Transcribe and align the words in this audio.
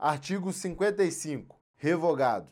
Artigo 0.00 0.52
55. 0.52 1.60
Revogado. 1.76 2.48